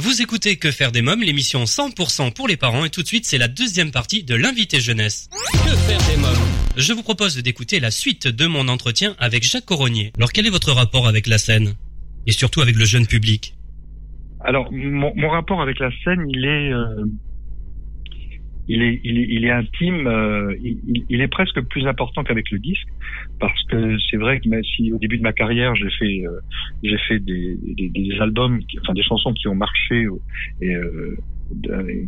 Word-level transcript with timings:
Vous 0.00 0.22
écoutez 0.22 0.56
Que 0.56 0.70
faire 0.70 0.92
des 0.92 1.02
mômes, 1.02 1.22
l'émission 1.22 1.64
100% 1.64 2.32
pour 2.32 2.46
les 2.46 2.56
parents 2.56 2.84
et 2.84 2.90
tout 2.90 3.02
de 3.02 3.06
suite 3.08 3.24
c'est 3.26 3.36
la 3.38 3.48
deuxième 3.48 3.90
partie 3.90 4.22
de 4.22 4.36
l'invité 4.36 4.78
jeunesse. 4.80 5.28
Que 5.52 5.74
faire 5.76 5.98
des 6.08 6.16
mômes 6.20 6.46
Je 6.76 6.92
vous 6.92 7.02
propose 7.02 7.36
d'écouter 7.36 7.80
la 7.80 7.90
suite 7.90 8.28
de 8.28 8.46
mon 8.46 8.68
entretien 8.68 9.16
avec 9.18 9.42
Jacques 9.42 9.64
Coronier. 9.64 10.12
Alors 10.16 10.32
quel 10.32 10.46
est 10.46 10.50
votre 10.50 10.70
rapport 10.70 11.08
avec 11.08 11.26
la 11.26 11.38
scène? 11.38 11.74
Et 12.28 12.32
surtout 12.32 12.60
avec 12.60 12.76
le 12.76 12.84
jeune 12.84 13.06
public? 13.08 13.56
Alors 14.44 14.70
mon, 14.72 15.12
mon 15.16 15.30
rapport 15.30 15.60
avec 15.60 15.80
la 15.80 15.90
scène 16.04 16.24
il 16.28 16.44
est... 16.44 16.72
euh, 16.72 17.04
il 18.68 18.82
est, 18.82 19.00
il 19.02 19.18
est, 19.18 19.26
il 19.30 19.44
est 19.46 19.50
intime, 19.50 20.06
euh, 20.06 20.54
il, 21.08 21.20
est 21.20 21.28
presque 21.28 21.60
plus 21.62 21.86
important 21.86 22.22
qu'avec 22.22 22.50
le 22.50 22.58
disque, 22.58 22.86
parce 23.40 23.62
que 23.64 23.96
c'est 24.10 24.18
vrai 24.18 24.40
que 24.40 24.48
si 24.62 24.92
au 24.92 24.98
début 24.98 25.16
de 25.16 25.22
ma 25.22 25.32
carrière 25.32 25.74
j'ai 25.74 25.90
fait, 25.90 26.26
euh, 26.26 26.40
j'ai 26.82 26.98
fait 27.08 27.18
des, 27.18 27.56
des, 27.62 28.20
albums, 28.20 28.60
enfin 28.82 28.92
des 28.92 29.02
chansons 29.02 29.32
qui 29.32 29.48
ont 29.48 29.54
marché 29.54 30.04
euh, 30.04 30.20
et 30.60 30.74
euh, 30.74 31.16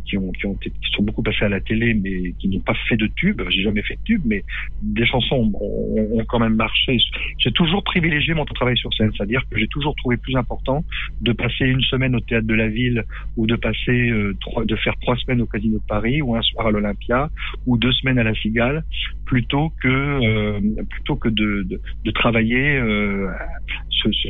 qui 0.07 0.19
ont, 0.19 0.31
qui 0.33 0.47
ont 0.47 0.55
qui 0.55 0.71
sont 0.95 1.03
beaucoup 1.03 1.23
passées 1.23 1.45
à 1.45 1.49
la 1.49 1.61
télé, 1.61 1.95
mais 1.95 2.33
qui 2.39 2.49
n'ont 2.49 2.61
pas 2.61 2.75
fait 2.89 2.97
de 2.97 3.07
tube. 3.17 3.41
J'ai 3.49 3.63
jamais 3.63 3.83
fait 3.83 3.95
de 3.95 4.03
tube, 4.05 4.23
mais 4.25 4.45
des 4.83 5.07
chansons 5.07 5.51
ont, 5.55 6.19
ont 6.19 6.25
quand 6.25 6.39
même 6.39 6.55
marché. 6.55 6.99
J'ai 7.39 7.53
toujours 7.53 7.83
privilégié 7.83 8.35
mon 8.35 8.45
travail 8.45 8.77
sur 8.77 8.93
scène, 8.95 9.11
c'est-à-dire 9.17 9.43
que 9.51 9.59
j'ai 9.59 9.69
toujours 9.69 9.95
trouvé 9.97 10.17
plus 10.17 10.37
important 10.37 10.85
de 11.21 11.33
passer 11.33 11.65
une 11.65 11.83
semaine 11.83 12.15
au 12.15 12.21
théâtre 12.21 12.47
de 12.47 12.55
la 12.55 12.69
ville 12.69 13.05
ou 13.37 13.47
de 13.47 13.57
passer 13.57 14.11
euh, 14.11 14.37
trois, 14.41 14.65
de 14.65 14.77
faire 14.77 14.95
trois 15.01 15.17
semaines 15.17 15.41
au 15.41 15.47
Casino 15.47 15.79
de 15.79 15.87
Paris 15.87 16.23
ou 16.23 16.37
un 16.37 16.43
soir 16.43 16.67
à 16.67 16.71
l'Olympia 16.71 17.31
ou 17.67 17.79
deux 17.79 17.93
semaines 17.93 18.19
à 18.19 18.25
la 18.25 18.35
Cigale 18.35 18.85
plutôt 19.31 19.71
que 19.81 19.89
euh, 19.89 20.61
plutôt 20.91 21.15
que 21.15 21.29
de, 21.29 21.65
de, 22.05 22.11
travailler 22.11 22.79
euh, 22.79 23.29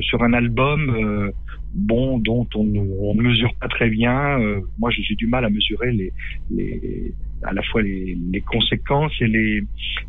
sur, 0.03 0.23
un 0.23 0.35
album 0.35 0.81
euh, 0.91 1.31
bon 1.73 2.19
dont 2.19 2.47
on 2.55 2.65
ne 2.65 3.23
mesure 3.23 3.55
pas 3.59 3.69
très 3.69 3.89
bien. 3.89 4.39
Moi 4.79 4.91
j'ai 4.91 5.15
du 5.15 5.27
mal 5.27 5.47
à 5.47 5.49
mesurer 5.49 5.91
les, 5.93 6.13
les 6.51 7.15
à 7.43 7.55
la 7.55 7.63
fois 7.63 7.81
les, 7.81 8.19
les 8.31 8.43
conséquences 8.43 9.15
et 9.23 9.27
les, 9.27 9.63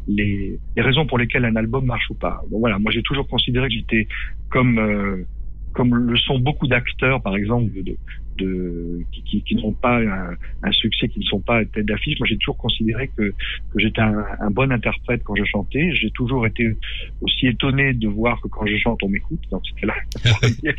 les 0.09 0.59
les 0.75 0.81
raisons 0.81 1.05
pour 1.05 1.17
lesquelles 1.17 1.45
un 1.45 1.55
album 1.55 1.85
marche 1.85 2.09
ou 2.09 2.15
pas. 2.15 2.41
Donc 2.51 2.59
voilà. 2.59 2.77
Moi 2.77 2.91
j'ai 2.91 3.03
toujours 3.03 3.29
considéré 3.29 3.69
que 3.69 3.75
j'étais 3.75 4.07
comme 4.49 5.25
comme 5.73 5.95
le 5.95 6.17
sont 6.17 6.39
beaucoup 6.39 6.67
d'acteurs, 6.67 7.21
par 7.21 7.35
exemple, 7.35 7.71
de, 7.73 7.95
de 8.37 9.01
qui, 9.11 9.23
qui, 9.23 9.41
qui 9.43 9.55
n'ont 9.55 9.73
pas 9.73 9.99
un, 9.99 10.31
un 10.63 10.71
succès, 10.71 11.07
qui 11.07 11.19
ne 11.19 11.25
sont 11.25 11.39
pas 11.39 11.63
tête 11.65 11.85
d'affiche. 11.85 12.17
Moi, 12.19 12.27
j'ai 12.27 12.37
toujours 12.37 12.57
considéré 12.57 13.09
que, 13.15 13.29
que 13.31 13.79
j'étais 13.79 14.01
un, 14.01 14.23
un 14.39 14.49
bon 14.51 14.71
interprète 14.71 15.21
quand 15.23 15.35
je 15.35 15.43
chantais. 15.45 15.93
J'ai 15.93 16.11
toujours 16.11 16.45
été 16.45 16.75
aussi 17.21 17.47
étonné 17.47 17.93
de 17.93 18.07
voir 18.07 18.39
que 18.41 18.47
quand 18.47 18.65
je 18.65 18.77
chante, 18.77 19.01
on 19.03 19.09
m'écoute. 19.09 19.39
Donc, 19.51 19.61
c'était 19.67 19.85
la, 19.87 19.95
la 20.25 20.33
première. 20.39 20.75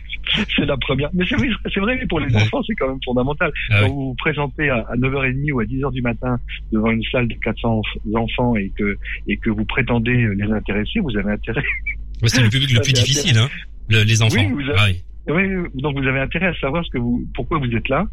c'est 0.57 0.67
la 0.67 0.77
première. 0.77 1.11
Mais 1.15 1.25
c'est 1.29 1.37
vrai, 1.37 1.49
c'est 1.73 1.81
vrai, 1.81 1.97
mais 2.01 2.07
pour 2.07 2.21
les 2.21 2.35
enfants, 2.37 2.63
c'est 2.67 2.75
quand 2.75 2.89
même 2.89 3.01
fondamental. 3.05 3.53
Ah 3.71 3.81
quand 3.83 3.89
vous 3.89 4.09
vous 4.09 4.15
présentez 4.15 4.69
à, 4.69 4.79
à 4.89 4.97
9h30 4.97 5.53
ou 5.53 5.61
à 5.61 5.65
10h 5.65 5.93
du 5.93 6.03
matin 6.03 6.39
devant 6.73 6.91
une 6.91 7.05
salle 7.05 7.29
de 7.29 7.35
400 7.35 7.81
enf- 7.81 8.17
enfants 8.17 8.57
et 8.57 8.71
que, 8.77 8.99
et 9.29 9.37
que 9.37 9.51
vous 9.51 9.65
prétendez 9.65 10.29
les 10.37 10.51
intéresser, 10.53 11.01
vous 11.01 11.17
avez 11.17 11.33
intérêt 11.33 11.63
C'est 12.25 12.43
le 12.43 12.49
public 12.51 12.73
le 12.73 12.81
plus 12.83 12.93
difficile, 12.93 13.39
hein 13.39 13.49
le- 13.89 14.03
les 14.05 14.23
enfants. 14.23 14.37
Oui, 14.39 14.47
vous 14.53 14.61
avez- 14.71 14.79
Ah 14.79 14.85
oui. 14.87 15.03
Oui, 15.29 15.71
donc 15.75 15.99
vous 15.99 16.07
avez 16.07 16.19
intérêt 16.21 16.47
à 16.47 16.55
savoir 16.55 16.85
ce 16.85 16.91
que 16.91 16.99
vous, 16.99 17.25
pourquoi 17.35 17.59
vous 17.59 17.71
êtes 17.77 17.89
là, 17.89 18.07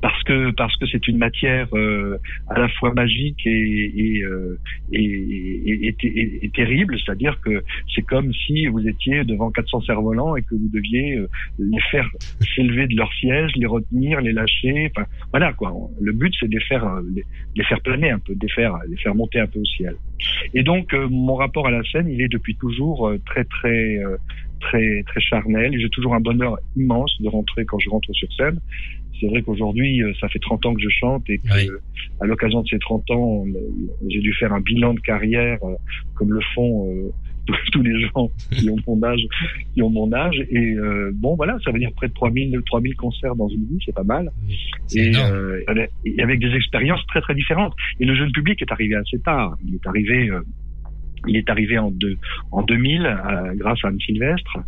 parce 0.00 0.22
que 0.24 0.50
parce 0.52 0.76
que 0.76 0.86
c'est 0.86 1.06
une 1.08 1.18
matière 1.18 1.68
euh, 1.74 2.18
à 2.48 2.58
la 2.58 2.68
fois 2.68 2.92
magique 2.94 3.40
et 3.46 3.92
et, 3.96 4.22
euh, 4.22 4.58
et, 4.92 5.02
et, 5.02 6.44
et- 6.44 6.50
terrible, 6.50 6.96
c'est-à-dire 7.04 7.40
que 7.40 7.62
c'est 7.94 8.02
comme 8.02 8.32
si 8.32 8.66
vous 8.66 8.86
étiez 8.86 9.24
devant 9.24 9.50
400 9.50 9.82
cerfs-volants 9.82 10.36
et 10.36 10.42
que 10.42 10.54
vous 10.54 10.68
deviez 10.72 11.16
euh, 11.16 11.28
les 11.58 11.80
faire 11.90 12.08
s'élever 12.54 12.86
de 12.86 12.96
leur 12.96 13.12
siège, 13.14 13.52
les 13.56 13.66
retenir, 13.66 14.20
les 14.20 14.32
lâcher, 14.32 14.90
enfin 14.94 15.06
voilà 15.30 15.52
quoi. 15.52 15.72
Le 16.00 16.12
but 16.12 16.34
c'est 16.38 16.48
de 16.48 16.54
les 16.54 16.64
faire 16.64 16.84
euh, 16.84 17.02
les, 17.14 17.24
les 17.56 17.64
faire 17.64 17.80
planer 17.80 18.10
un 18.10 18.18
peu, 18.18 18.34
de 18.34 18.40
les 18.40 18.52
faire 18.52 18.74
les 18.88 18.96
faire 18.96 19.14
monter 19.14 19.40
un 19.40 19.46
peu 19.46 19.60
au 19.60 19.64
ciel. 19.64 19.94
Et 20.54 20.62
donc 20.62 20.92
mon 20.92 21.34
rapport 21.36 21.66
à 21.66 21.70
la 21.70 21.82
scène, 21.84 22.08
il 22.08 22.20
est 22.20 22.28
depuis 22.28 22.56
toujours 22.56 23.12
très 23.26 23.44
très 23.44 23.98
très 24.60 25.02
très 25.04 25.20
charnel. 25.20 25.78
J'ai 25.78 25.88
toujours 25.88 26.14
un 26.14 26.20
bonheur 26.20 26.58
immense 26.76 27.16
de 27.20 27.28
rentrer 27.28 27.64
quand 27.64 27.78
je 27.78 27.88
rentre 27.90 28.12
sur 28.12 28.32
scène. 28.34 28.60
C'est 29.18 29.26
vrai 29.26 29.42
qu'aujourd'hui, 29.42 30.02
euh, 30.02 30.12
ça 30.20 30.28
fait 30.28 30.38
30 30.38 30.64
ans 30.66 30.74
que 30.74 30.80
je 30.80 30.88
chante 30.88 31.28
et 31.28 31.38
que, 31.38 31.48
Oui. 31.54 31.68
euh, 31.68 31.78
à 32.20 32.26
l'occasion 32.26 32.62
de 32.62 32.68
ces 32.68 32.78
30 32.78 33.10
ans, 33.10 33.44
euh, 33.46 33.58
j'ai 34.08 34.20
dû 34.20 34.32
faire 34.34 34.52
un 34.52 34.60
bilan 34.60 34.94
de 34.94 35.00
carrière 35.00 35.58
comme 36.14 36.32
le 36.32 36.40
font 36.54 36.90
euh, 36.90 37.10
tous- 37.72 37.82
les 37.82 38.00
gens 38.02 38.30
qui 38.52 38.70
ont 38.70 38.76
mon 38.86 39.02
âge, 39.02 39.20
qui 39.74 39.82
ont 39.82 39.90
mon 39.90 40.12
âge. 40.12 40.36
Et 40.50 40.74
euh, 40.74 41.10
bon, 41.14 41.34
voilà, 41.34 41.58
ça 41.64 41.70
veut 41.72 41.78
dire 41.78 41.90
près 41.96 42.08
de 42.08 42.12
3000 42.14 42.56
3000 42.66 42.94
concerts 42.96 43.34
dans 43.36 43.48
une 43.48 43.64
vie, 43.66 43.78
c'est 43.84 43.94
pas 43.94 44.04
mal 44.04 44.30
et, 45.00 45.10
euh, 45.32 45.60
avec- 45.66 45.90
et 46.04 46.22
avec 46.22 46.38
des 46.40 46.54
expériences 46.54 47.04
très 47.08 47.20
très 47.20 47.34
différentes. 47.34 47.74
Et 47.98 48.04
le 48.04 48.14
jeune 48.14 48.30
public 48.32 48.62
est 48.62 48.70
arrivé 48.72 48.94
assez 48.94 49.18
tard. 49.20 49.56
Il 49.66 49.74
est 49.74 49.86
arrivé, 49.86 50.28
euh, 50.30 50.40
il 51.26 51.36
est 51.36 51.50
arrivé 51.50 51.76
en, 51.78 51.90
deux, 51.90 52.16
en 52.52 52.62
2000 52.62 53.04
euh, 53.04 53.54
grâce 53.56 53.84
à 53.84 53.88
Anne 53.88 53.98
Sylvestre. 54.00 54.58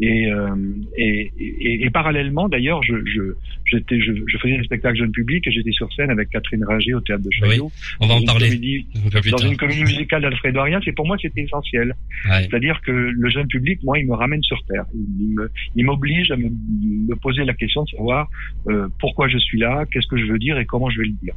Et, 0.00 0.32
euh, 0.32 0.56
et, 0.96 1.30
et, 1.38 1.84
et 1.84 1.90
parallèlement, 1.90 2.48
d'ailleurs, 2.48 2.82
je, 2.82 2.94
je, 3.04 3.34
j'étais, 3.66 4.00
je, 4.00 4.12
je 4.26 4.38
faisais 4.38 4.56
des 4.56 4.64
spectacles 4.64 4.96
jeunes 4.96 5.12
publics 5.12 5.46
et 5.46 5.52
j'étais 5.52 5.70
sur 5.72 5.92
scène 5.92 6.10
avec 6.10 6.30
Catherine 6.30 6.64
Ringer 6.64 6.94
au 6.94 7.00
théâtre 7.00 7.22
de 7.22 7.30
Chaillot. 7.30 7.70
On 8.00 8.06
va 8.06 8.14
en 8.14 8.22
parler 8.24 8.48
comédie- 8.48 8.86
un 9.14 9.30
dans 9.30 9.36
une 9.38 9.56
comédie 9.56 9.82
musicale 9.82 10.22
d'Alfredo 10.22 10.60
Arias, 10.60 10.80
et 10.86 10.92
pour 10.92 11.06
moi 11.06 11.16
c'était 11.20 11.42
essentiel. 11.42 11.94
Ouais. 12.28 12.42
C'est-à-dire 12.42 12.80
que 12.80 12.90
le 12.90 13.30
jeune 13.30 13.46
public, 13.48 13.80
moi, 13.84 13.98
il 13.98 14.06
me 14.06 14.14
ramène 14.14 14.42
sur 14.42 14.62
terre. 14.64 14.84
Il 14.94 15.34
me, 15.36 15.50
il 15.76 15.84
m'oblige 15.84 16.30
à 16.30 16.36
me, 16.36 16.48
me 16.48 17.14
poser 17.16 17.44
la 17.44 17.54
question 17.54 17.84
de 17.84 17.90
savoir 17.90 18.28
euh, 18.68 18.88
pourquoi 18.98 19.28
je 19.28 19.38
suis 19.38 19.58
là, 19.58 19.84
qu'est-ce 19.92 20.06
que 20.08 20.16
je 20.16 20.24
veux 20.24 20.38
dire 20.38 20.58
et 20.58 20.64
comment 20.64 20.88
je 20.90 20.98
vais 21.00 21.06
le 21.06 21.14
dire. 21.22 21.34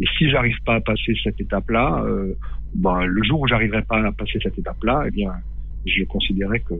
Et 0.00 0.06
si 0.16 0.30
j'arrive 0.30 0.56
pas 0.64 0.76
à 0.76 0.80
passer 0.80 1.14
cette 1.24 1.40
étape-là, 1.40 2.04
euh, 2.06 2.32
ben, 2.74 3.04
le 3.04 3.22
jour 3.24 3.40
où 3.40 3.46
j'arriverai 3.48 3.82
pas 3.82 4.06
à 4.06 4.12
passer 4.12 4.38
cette 4.42 4.58
étape-là, 4.58 5.04
eh 5.08 5.10
bien, 5.10 5.32
je 5.86 6.04
considérais 6.04 6.60
que, 6.60 6.74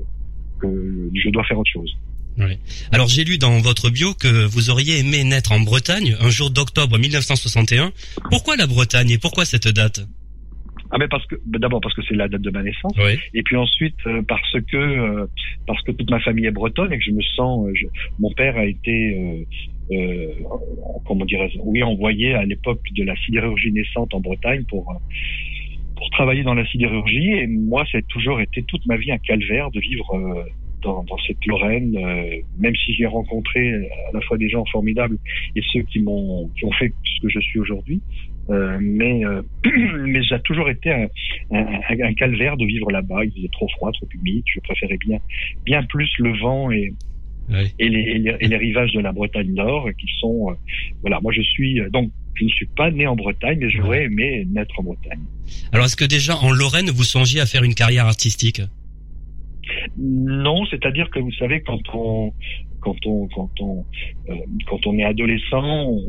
que 0.61 1.11
je 1.15 1.31
dois 1.31 1.45
faire 1.45 1.59
autre 1.59 1.71
chose. 1.73 1.97
Alors 2.93 3.09
j'ai 3.09 3.25
lu 3.25 3.37
dans 3.37 3.59
votre 3.59 3.91
bio 3.91 4.15
que 4.15 4.45
vous 4.47 4.71
auriez 4.71 5.01
aimé 5.01 5.25
naître 5.25 5.51
en 5.51 5.59
Bretagne 5.61 6.17
un 6.21 6.31
jour 6.31 6.51
d'octobre 6.51 6.97
1961. 6.99 7.91
Pourquoi 8.31 8.55
la 8.57 8.67
Bretagne 8.69 9.11
et 9.11 9.19
pourquoi 9.19 9.45
cette 9.45 9.67
date? 9.69 10.07
Ah 10.91 10.97
mais 10.99 11.09
parce 11.09 11.27
que 11.27 11.35
ben, 11.45 11.59
d'abord 11.59 11.81
parce 11.83 11.95
que 11.95 12.01
c'est 12.09 12.15
la 12.15 12.29
date 12.29 12.41
de 12.43 12.51
ma 12.51 12.63
naissance. 12.63 12.93
Oui. 12.97 13.19
Et 13.35 13.43
puis 13.43 13.57
ensuite 13.57 13.97
euh, 14.07 14.23
parce 14.27 14.53
que 14.71 14.77
euh, 14.77 15.27
parce 15.67 15.83
que 15.83 15.91
toute 15.93 16.09
ma 16.11 16.21
famille 16.21 16.47
est 16.47 16.51
bretonne 16.53 16.93
et 16.93 16.99
que 16.99 17.05
je 17.05 17.11
me 17.11 17.21
sens, 17.37 17.67
euh, 17.67 17.73
je- 17.75 17.87
mon 18.21 18.31
père 18.33 18.57
a 18.57 18.65
été 18.65 19.19
euh, 19.19 19.95
euh, 19.97 20.33
comment 21.07 21.25
dirais-je, 21.27 21.59
oui 21.63 21.83
envoyé 21.83 22.35
à 22.35 22.45
l'époque 22.45 22.81
de 22.97 23.03
la 23.05 23.17
sidérurgie 23.17 23.73
naissante 23.73 24.15
en 24.15 24.21
Bretagne 24.21 24.63
pour 24.69 24.91
euh, 24.93 24.95
pour 25.99 26.09
travailler 26.11 26.45
dans 26.45 26.55
la 26.55 26.65
sidérurgie 26.67 27.33
et 27.33 27.47
moi 27.47 27.85
ça 27.91 27.99
a 27.99 28.03
toujours 28.03 28.41
été 28.41 28.63
toute 28.63 28.87
ma 28.87 28.97
vie 28.97 29.11
un 29.11 29.19
calvaire 29.19 29.71
de 29.71 29.81
vivre 29.81 30.15
euh, 30.15 30.45
dans, 30.83 31.03
dans 31.05 31.19
cette 31.27 31.45
Lorraine, 31.47 31.97
euh, 31.97 32.41
même 32.59 32.75
si 32.77 32.95
j'ai 32.95 33.07
rencontré 33.07 33.75
à 33.75 34.13
la 34.15 34.21
fois 34.23 34.39
des 34.39 34.49
gens 34.49 34.65
formidables 34.67 35.19
et 35.57 35.63
ceux 35.73 35.83
qui 35.83 36.01
m'ont 36.01 36.49
qui 36.57 36.65
ont 36.65 36.73
fait 36.73 36.93
ce 37.05 37.21
que 37.23 37.29
je 37.29 37.41
suis 37.41 37.59
aujourd'hui. 37.59 38.01
Euh, 38.51 38.79
mais 38.81 39.25
euh, 39.25 39.43
mais 40.07 40.23
j'ai 40.23 40.41
toujours 40.41 40.71
été 40.71 40.91
un, 40.91 41.07
un, 41.51 41.81
un 41.91 42.15
calvaire 42.15 42.57
de 42.57 42.65
vivre 42.65 42.91
là-bas. 42.91 43.25
Il 43.25 43.33
faisait 43.33 43.49
trop 43.53 43.69
froid, 43.77 43.91
trop 43.93 44.09
humide. 44.15 44.45
Je 44.47 44.61
préférais 44.61 44.97
bien 44.99 45.19
bien 45.65 45.83
plus 45.83 46.11
le 46.19 46.39
vent 46.39 46.71
et 46.71 46.93
Oui. 47.51 47.73
et, 47.79 47.89
les, 47.89 48.01
et, 48.01 48.19
les, 48.19 48.37
et 48.41 48.49
les 48.49 48.57
rivages 48.57 48.93
de 48.93 49.01
la 49.01 49.13
Bretagne 49.13 49.55
Nord 49.55 49.89
qui 49.99 50.07
sont 50.21 50.51
euh, 50.51 50.55
voilà. 51.01 51.19
Moi, 51.23 51.33
je 51.33 51.43
suis 51.43 51.81
euh, 51.81 51.89
donc 51.91 52.11
je 52.35 52.45
ne 52.45 52.51
suis 52.51 52.67
pas 52.77 52.91
né 52.91 53.07
en 53.07 53.17
Bretagne, 53.17 53.59
mais 53.61 53.71
j'aurais 53.71 54.05
aimé 54.05 54.47
naître 54.51 54.79
en 54.79 54.85
Bretagne. 54.85 55.21
Alors 55.73 55.87
est-ce 55.87 55.97
que 55.97 56.05
déjà 56.05 56.37
en 56.37 56.53
Lorraine 56.53 56.91
vous 56.91 57.05
songiez 57.05 57.41
à 57.41 57.47
faire 57.47 57.65
une 57.65 57.75
carrière 57.75 58.07
artistique? 58.07 58.63
Non, 59.99 60.65
c'est-à-dire 60.67 61.11
que 61.11 61.19
vous 61.19 61.33
savez 61.33 61.61
quand 61.63 61.81
on 61.93 62.33
quand 62.81 62.95
on 63.07 63.27
quand 63.29 63.51
on 63.61 63.85
euh, 64.29 64.35
quand 64.69 64.87
on 64.87 64.97
est 64.99 65.05
adolescent, 65.05 65.63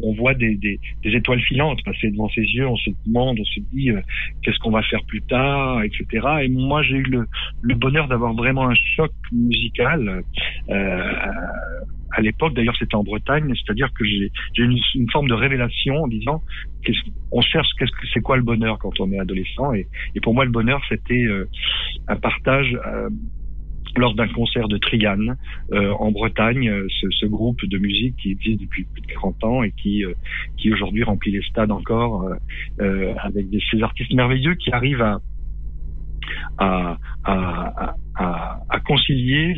on, 0.04 0.14
voit 0.14 0.36
des, 0.36 0.56
des, 0.56 0.80
des 1.04 1.16
étoiles 1.16 1.42
filantes 1.42 1.80
passer 1.84 2.12
devant 2.12 2.30
ses 2.30 2.42
yeux, 2.42 2.68
on 2.68 2.76
se 2.76 2.92
demande, 3.08 3.40
on 3.40 3.46
se 3.46 3.60
dit 3.74 3.90
euh, 3.90 4.02
qu'est-ce 4.44 4.60
qu'on 4.60 4.72
va 4.72 4.84
faire 4.84 5.04
plus 5.06 5.22
tard, 5.24 5.82
etc. 5.84 6.28
Et 6.44 6.50
moi 6.50 6.84
j'ai 6.84 6.98
eu 6.98 7.04
le, 7.04 7.26
le 7.62 7.76
bonheur 7.76 8.08
d'avoir 8.08 8.34
vraiment 8.34 8.70
un 8.70 8.76
choc 8.96 9.12
musical 9.32 10.24
euh, 10.70 11.14
à 12.12 12.22
l'époque. 12.22 12.54
D'ailleurs 12.54 12.76
c'était 12.78 12.96
en 12.96 13.04
Bretagne, 13.04 13.52
c'est-à-dire 13.56 13.92
que 13.94 14.06
j'ai 14.06 14.32
j'ai 14.54 14.64
une, 14.64 15.10
forme 15.12 15.28
de 15.28 15.34
révélation 15.34 16.04
en 16.04 16.08
disant 16.08 16.44
qu'est-ce, 16.84 17.00
on 17.32 17.42
cherche 17.42 17.70
qu'est-ce 17.80 17.92
que 17.92 18.08
c'est 18.14 18.22
quoi 18.22 18.38
le 18.38 18.44
bonheur 18.44 18.78
quand 18.78 19.00
on 19.00 19.12
est 19.12 19.20
adolescent? 19.20 19.74
Et, 19.74 19.88
et 20.14 20.20
pour 20.22 20.36
moi 20.36 20.46
le 20.46 20.52
bonheur 20.52 20.82
c'était 20.90 21.24
euh, 21.24 21.50
un 22.08 22.16
partage 22.16 22.78
euh, 22.86 23.10
lors 23.98 24.14
d'un 24.14 24.28
concert 24.28 24.68
de 24.68 24.78
Triane 24.78 25.38
euh, 25.72 25.92
en 25.92 26.12
Bretagne, 26.12 26.70
euh, 26.70 26.88
ce, 26.90 27.08
ce, 27.12 27.26
groupe 27.26 27.66
de 27.66 27.78
musique 27.78 28.16
qui 28.18 28.32
existe 28.32 28.62
depuis 28.62 28.86
plus 28.86 29.02
de 29.02 29.08
40 29.08 29.44
ans 29.44 29.64
et 29.64 29.72
qui, 29.72 30.06
euh, 30.06 30.14
qui 30.58 30.72
aujourd'hui 30.72 31.04
remplit 31.04 31.32
les 31.32 31.42
stades 31.44 31.72
encore 31.72 32.30
euh, 32.80 33.14
avec 33.18 33.50
des, 33.50 33.60
ces 33.72 33.82
artistes 33.82 34.14
merveilleux 34.14 34.56
qui 34.56 34.72
arrivent 34.72 35.02
à, 35.02 35.20
à, 36.58 36.98
concilier 38.86 39.56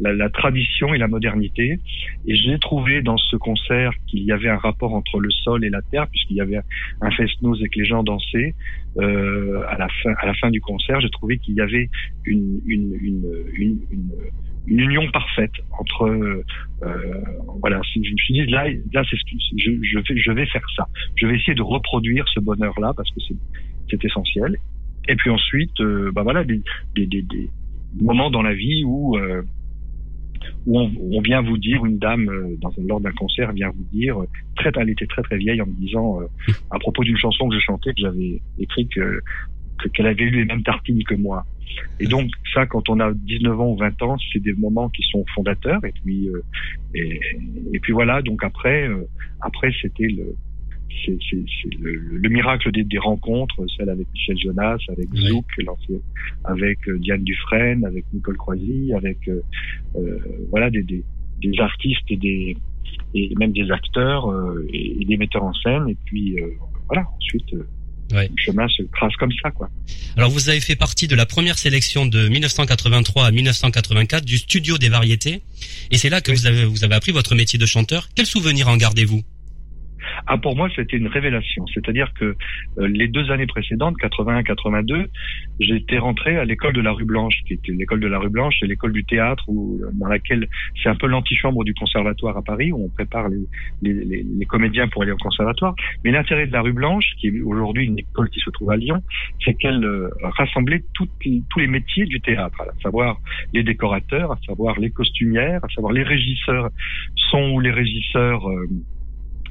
la, 0.00 0.28
tradition 0.30 0.92
et 0.94 0.98
la 0.98 1.08
modernité. 1.08 1.78
Et 2.26 2.34
j'ai 2.36 2.58
trouvé 2.58 3.02
dans 3.02 3.16
ce 3.16 3.36
concert 3.36 3.92
qu'il 4.06 4.24
y 4.24 4.32
avait 4.32 4.48
un 4.48 4.56
rapport 4.56 4.94
entre 4.94 5.20
le 5.20 5.30
sol 5.30 5.64
et 5.64 5.70
la 5.70 5.82
terre, 5.82 6.08
puisqu'il 6.08 6.36
y 6.36 6.40
avait 6.40 6.60
un 7.00 7.10
fest-noz 7.10 7.62
et 7.62 7.68
que 7.68 7.78
les 7.78 7.86
gens 7.86 8.02
dansaient. 8.02 8.54
Euh, 8.98 9.62
à 9.68 9.78
la 9.78 9.88
fin, 10.02 10.12
à 10.20 10.26
la 10.26 10.34
fin 10.34 10.50
du 10.50 10.60
concert, 10.60 11.00
j'ai 11.00 11.10
trouvé 11.10 11.38
qu'il 11.38 11.54
y 11.54 11.60
avait 11.60 11.88
une, 12.24 12.60
une, 12.66 12.98
une 13.54 14.08
une 14.66 14.80
union 14.80 15.10
parfaite 15.10 15.52
entre 15.78 16.04
euh, 16.04 16.44
voilà 17.60 17.80
je 17.94 17.98
me 17.98 18.16
suis 18.16 18.34
dit 18.34 18.46
là 18.46 18.68
là 18.92 19.02
c'est 19.10 19.16
je, 19.56 19.70
je 19.82 19.98
vais 19.98 20.20
je 20.20 20.32
vais 20.32 20.46
faire 20.46 20.64
ça 20.76 20.86
je 21.16 21.26
vais 21.26 21.36
essayer 21.36 21.54
de 21.54 21.62
reproduire 21.62 22.26
ce 22.28 22.40
bonheur 22.40 22.78
là 22.80 22.92
parce 22.96 23.10
que 23.10 23.20
c'est 23.26 23.36
c'est 23.90 24.04
essentiel 24.04 24.56
et 25.08 25.16
puis 25.16 25.30
ensuite, 25.30 25.80
euh, 25.80 26.10
bah 26.12 26.22
voilà, 26.22 26.44
des, 26.44 26.62
moments 28.00 28.30
dans 28.30 28.42
la 28.42 28.54
vie 28.54 28.84
où 28.84 29.16
euh, 29.16 29.42
on, 30.66 31.20
vient 31.20 31.42
vous 31.42 31.58
dire, 31.58 31.84
une 31.84 31.98
dame 31.98 32.28
euh, 32.28 32.56
lors 32.86 33.00
d'un 33.00 33.12
concert 33.12 33.52
vient 33.52 33.70
vous 33.70 33.84
dire, 33.92 34.16
très, 34.56 34.70
elle 34.76 34.90
était 34.90 35.06
très 35.06 35.22
très 35.22 35.36
vieille 35.36 35.60
en 35.60 35.66
me 35.66 35.74
disant 35.74 36.20
à 36.70 36.78
propos 36.78 37.04
d'une 37.04 37.16
chanson 37.16 37.48
que 37.48 37.54
je 37.56 37.60
chantais 37.60 37.90
que 37.90 38.00
j'avais 38.00 38.40
écrite 38.58 38.90
que 38.94 39.20
qu'elle 39.94 40.06
avait 40.06 40.22
eu 40.22 40.30
les 40.30 40.44
mêmes 40.44 40.62
tartines 40.62 41.02
que 41.02 41.14
moi. 41.14 41.44
Et 41.98 42.06
donc 42.06 42.30
ça, 42.54 42.66
quand 42.66 42.88
on 42.88 43.00
a 43.00 43.12
19 43.12 43.60
ans 43.60 43.72
ou 43.72 43.76
20 43.76 44.00
ans, 44.02 44.16
c'est 44.32 44.38
des 44.38 44.52
moments 44.52 44.88
qui 44.90 45.02
sont 45.10 45.24
fondateurs. 45.34 45.84
Et 45.84 45.92
puis 46.04 46.28
et, 46.94 47.80
puis 47.80 47.92
voilà. 47.92 48.22
Donc 48.22 48.44
après, 48.44 48.88
après 49.40 49.72
c'était 49.82 50.06
le 50.06 50.36
c'est 51.04 51.18
le, 51.80 51.94
le, 51.94 52.28
miracle 52.28 52.70
des, 52.72 52.84
des, 52.84 52.98
rencontres, 52.98 53.64
celle 53.76 53.88
avec 53.88 54.06
Michel 54.12 54.38
Jonas, 54.38 54.78
avec 54.88 55.08
Zouk, 55.14 55.46
avec 56.44 56.78
euh, 56.88 56.98
Diane 56.98 57.24
Dufresne, 57.24 57.84
avec 57.84 58.04
Nicole 58.12 58.36
Croisy, 58.36 58.92
avec 58.94 59.18
euh, 59.28 59.42
euh, 59.96 60.18
voilà 60.50 60.70
des, 60.70 60.82
des, 60.82 61.04
des, 61.40 61.60
artistes 61.60 62.08
et 62.08 62.16
des 62.16 62.56
et 63.14 63.32
même 63.38 63.52
des 63.52 63.70
acteurs 63.70 64.30
euh, 64.30 64.66
et, 64.72 65.04
des 65.04 65.16
metteurs 65.16 65.44
en 65.44 65.52
scène. 65.54 65.88
Et 65.88 65.96
puis 66.04 66.36
voilà, 66.88 67.06
ensuite. 67.16 67.54
Ouais. 68.12 68.28
Le 68.28 68.36
chemin 68.36 68.68
se 68.68 68.82
trace 68.94 69.14
comme 69.16 69.32
ça, 69.42 69.50
quoi. 69.50 69.70
Alors, 70.18 70.28
vous 70.28 70.50
avez 70.50 70.60
fait 70.60 70.76
partie 70.76 71.08
de 71.08 71.14
la 71.14 71.24
première 71.24 71.56
sélection 71.56 72.04
de 72.04 72.28
1983 72.28 73.24
à 73.24 73.30
1984 73.30 74.22
du 74.22 74.36
Studio 74.36 74.76
des 74.76 74.90
Variétés, 74.90 75.40
et 75.90 75.96
c'est 75.96 76.10
là 76.10 76.20
que 76.20 76.30
vous 76.30 76.46
avez 76.46 76.66
vous 76.66 76.84
avez 76.84 76.94
appris 76.94 77.12
votre 77.12 77.34
métier 77.34 77.58
de 77.58 77.64
chanteur. 77.64 78.08
Quel 78.14 78.26
souvenir 78.26 78.68
en 78.68 78.76
gardez-vous? 78.76 79.22
Ah, 80.26 80.38
pour 80.38 80.56
moi, 80.56 80.68
c'était 80.74 80.96
une 80.96 81.08
révélation. 81.08 81.66
C'est-à-dire 81.68 82.12
que 82.14 82.36
euh, 82.78 82.88
les 82.88 83.08
deux 83.08 83.30
années 83.30 83.46
précédentes, 83.46 83.96
81-82, 83.98 85.06
j'étais 85.60 85.98
rentré 85.98 86.36
à 86.36 86.44
l'école 86.44 86.72
de 86.72 86.80
la 86.80 86.92
rue 86.92 87.04
Blanche, 87.04 87.34
qui 87.46 87.54
était 87.54 87.72
l'école 87.72 88.00
de 88.00 88.06
la 88.06 88.18
rue 88.18 88.30
Blanche, 88.30 88.56
c'est 88.60 88.66
l'école 88.66 88.92
du 88.92 89.04
théâtre, 89.04 89.44
où, 89.48 89.80
dans 89.94 90.08
laquelle 90.08 90.48
c'est 90.82 90.88
un 90.88 90.94
peu 90.94 91.06
l'antichambre 91.06 91.64
du 91.64 91.74
conservatoire 91.74 92.36
à 92.36 92.42
Paris, 92.42 92.72
où 92.72 92.84
on 92.84 92.88
prépare 92.88 93.28
les, 93.28 93.46
les, 93.82 94.04
les, 94.04 94.22
les 94.22 94.46
comédiens 94.46 94.88
pour 94.88 95.02
aller 95.02 95.12
au 95.12 95.16
conservatoire. 95.16 95.74
Mais 96.04 96.10
l'intérêt 96.10 96.46
de 96.46 96.52
la 96.52 96.62
rue 96.62 96.72
Blanche, 96.72 97.04
qui 97.18 97.28
est 97.28 97.40
aujourd'hui 97.42 97.86
une 97.86 97.98
école 97.98 98.30
qui 98.30 98.40
se 98.40 98.50
trouve 98.50 98.70
à 98.70 98.76
Lyon, 98.76 99.02
c'est 99.44 99.54
qu'elle 99.54 99.84
euh, 99.84 100.10
rassemblait 100.22 100.82
toutes, 100.94 101.10
tous 101.20 101.58
les 101.58 101.66
métiers 101.66 102.06
du 102.06 102.20
théâtre, 102.20 102.60
à 102.60 102.82
savoir 102.82 103.18
les 103.52 103.62
décorateurs, 103.62 104.32
à 104.32 104.38
savoir 104.46 104.78
les 104.78 104.90
costumières, 104.90 105.64
à 105.64 105.68
savoir 105.68 105.92
les 105.92 106.02
régisseurs 106.02 106.70
son 107.30 107.52
ou 107.52 107.60
les 107.60 107.70
régisseurs 107.70 108.48
euh, 108.48 108.68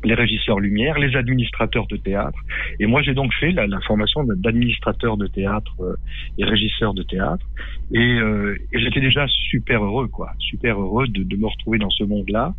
les 0.03 0.13
régisseurs 0.13 0.59
lumière, 0.59 0.97
les 0.99 1.15
administrateurs 1.15 1.87
de 1.87 1.97
théâtre. 1.97 2.39
Et 2.79 2.85
moi, 2.85 3.01
j'ai 3.01 3.13
donc 3.13 3.33
fait 3.33 3.51
la, 3.51 3.67
formation 3.81 4.23
d'administrateur 4.23 5.17
de 5.17 5.27
théâtre 5.27 5.73
euh, 5.81 5.95
et 6.37 6.45
régisseur 6.45 6.93
de 6.93 7.03
théâtre. 7.03 7.45
Et, 7.91 7.99
euh, 7.99 8.57
et 8.71 8.79
j'étais 8.79 9.01
déjà 9.01 9.25
super 9.27 9.83
heureux, 9.83 10.07
quoi, 10.07 10.31
super 10.39 10.79
heureux 10.79 11.07
de, 11.07 11.23
de 11.23 11.35
me 11.35 11.47
retrouver 11.47 11.77
dans 11.77 11.89
ce 11.89 12.03
monde-là. 12.03 12.53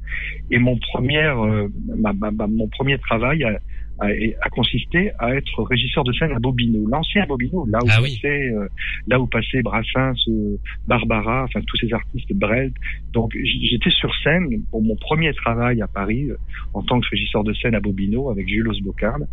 Et 0.50 0.58
mon 0.58 0.76
premier, 0.76 1.24
euh, 1.24 1.68
ma, 1.96 2.12
ma, 2.12 2.30
mon 2.46 2.68
premier 2.68 2.98
travail 2.98 3.44
a, 4.02 4.46
a, 4.46 4.50
consisté 4.50 5.12
à 5.18 5.34
être 5.34 5.62
régisseur 5.62 6.04
de 6.04 6.12
scène 6.12 6.32
à 6.32 6.38
Bobino, 6.38 6.88
l'ancien 6.88 7.24
Bobino, 7.26 7.66
là 7.66 7.78
où 7.82 7.86
ah 7.90 8.00
passait, 8.00 8.50
euh, 8.50 8.68
là 9.06 9.20
où 9.20 9.26
passait 9.26 9.62
Brassens, 9.62 10.14
euh, 10.28 10.56
Barbara, 10.86 11.44
enfin 11.44 11.60
tous 11.66 11.76
ces 11.78 11.92
artistes, 11.92 12.32
Brel. 12.32 12.72
Donc 13.12 13.32
j'étais 13.34 13.90
sur 13.90 14.12
scène 14.22 14.62
pour 14.70 14.82
mon 14.82 14.96
premier 14.96 15.32
travail 15.34 15.82
à 15.82 15.86
Paris 15.86 16.30
euh, 16.30 16.36
en 16.74 16.82
tant 16.82 17.00
que 17.00 17.08
régisseur 17.08 17.44
de 17.44 17.52
scène 17.54 17.74
à 17.74 17.80
Bobino 17.80 18.30
avec 18.30 18.48
Jules 18.48 18.70
Bocarde. 18.82 19.28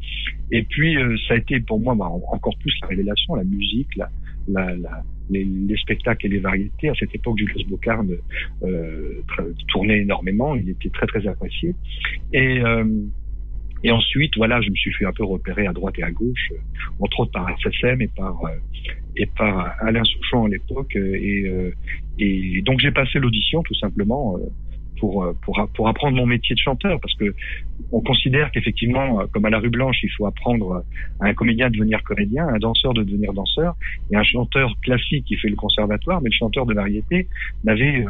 Et 0.51 0.63
puis 0.63 0.95
ça 1.27 1.35
a 1.35 1.37
été 1.37 1.59
pour 1.59 1.79
moi 1.79 1.95
bah, 1.95 2.05
encore 2.05 2.57
plus 2.59 2.73
la 2.81 2.87
révélation, 2.87 3.35
la 3.35 3.43
musique, 3.43 3.95
la, 3.95 4.09
la, 4.47 4.75
la 4.75 5.03
les, 5.29 5.43
les, 5.43 5.77
spectacles 5.77 6.25
et 6.25 6.29
les 6.29 6.39
variétés. 6.39 6.89
À 6.89 6.93
cette 6.95 7.13
époque, 7.13 7.37
Jules 7.37 7.67
Bocarde 7.67 8.19
euh, 8.63 9.21
tournait 9.67 9.99
énormément, 9.99 10.55
il 10.55 10.69
était 10.69 10.89
très 10.89 11.05
très 11.07 11.27
apprécié. 11.27 11.75
Et 12.33 12.59
euh, 12.59 12.85
et 13.83 13.91
ensuite, 13.91 14.35
voilà, 14.35 14.61
je 14.61 14.69
me 14.69 14.75
suis 14.75 14.91
fait 14.93 15.05
un 15.05 15.13
peu 15.13 15.23
repérer 15.23 15.67
à 15.67 15.73
droite 15.73 15.97
et 15.99 16.03
à 16.03 16.11
gauche, 16.11 16.51
euh, 16.51 16.57
entre 16.99 17.21
autres 17.21 17.31
par 17.31 17.49
FSM 17.59 18.01
et 18.01 18.09
par 18.09 18.43
euh, 18.45 18.49
et 19.15 19.25
par 19.25 19.73
Alain 19.81 20.03
Souchon 20.03 20.45
à 20.45 20.49
l'époque. 20.49 20.95
Euh, 20.95 21.71
et, 22.19 22.57
et 22.57 22.61
donc 22.61 22.79
j'ai 22.79 22.91
passé 22.91 23.19
l'audition 23.19 23.63
tout 23.63 23.75
simplement 23.75 24.37
pour, 24.99 25.25
pour 25.41 25.69
pour 25.73 25.87
apprendre 25.87 26.17
mon 26.17 26.25
métier 26.25 26.55
de 26.55 26.59
chanteur, 26.59 26.99
parce 26.99 27.13
que 27.15 27.33
on 27.93 28.01
considère 28.01 28.51
qu'effectivement, 28.51 29.25
comme 29.31 29.45
à 29.45 29.49
la 29.49 29.59
rue 29.59 29.69
Blanche, 29.69 29.97
il 30.03 30.09
faut 30.09 30.25
apprendre 30.25 30.83
à 31.21 31.27
un 31.27 31.33
comédien 31.33 31.69
de 31.69 31.77
devenir 31.77 32.03
comédien, 32.03 32.45
à 32.47 32.55
un 32.55 32.59
danseur 32.59 32.93
de 32.93 33.03
devenir 33.03 33.31
danseur, 33.31 33.77
et 34.11 34.17
un 34.17 34.23
chanteur 34.23 34.75
classique 34.81 35.23
qui 35.25 35.37
fait 35.37 35.47
le 35.47 35.55
conservatoire, 35.55 36.21
mais 36.21 36.29
le 36.29 36.35
chanteur 36.35 36.65
de 36.65 36.73
variété 36.73 37.29
n'avait 37.63 38.03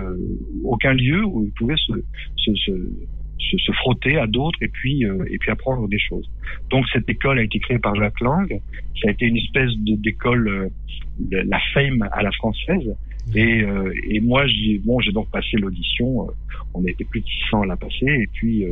aucun 0.63 0.93
lieu 0.93 1.23
où 1.23 1.43
il 1.45 1.51
pouvait 1.51 1.77
se, 1.77 1.93
se, 2.37 2.55
se 2.55 2.71
se, 3.39 3.57
se, 3.57 3.71
frotter 3.71 4.17
à 4.17 4.27
d'autres 4.27 4.61
et 4.61 4.67
puis 4.67 5.05
euh, 5.05 5.25
et 5.29 5.37
puis 5.37 5.51
apprendre 5.51 5.87
des 5.87 5.99
choses. 5.99 6.29
Donc 6.69 6.85
cette 6.91 7.09
école 7.09 7.39
a 7.39 7.43
été 7.43 7.59
créée 7.59 7.79
par 7.79 7.95
Jacques 7.95 8.19
Lang. 8.21 8.47
Ça 9.01 9.09
a 9.09 9.11
été 9.11 9.25
une 9.25 9.37
espèce 9.37 9.71
d'école, 9.77 10.47
euh, 10.47 10.69
la 11.29 11.59
fame 11.73 12.07
à 12.11 12.21
la 12.21 12.31
française. 12.31 12.95
Et, 13.35 13.61
euh, 13.61 13.93
et 14.07 14.21
moi, 14.21 14.47
j'ai 14.47 14.79
bon, 14.79 14.99
j'ai 15.01 15.11
donc 15.11 15.29
passé 15.29 15.57
l'audition. 15.57 16.27
on 16.73 16.83
était 16.85 17.03
plus 17.03 17.21
de 17.21 17.27
600 17.27 17.61
à 17.61 17.65
la 17.67 17.77
passer. 17.77 18.07
Et 18.07 18.27
puis 18.33 18.65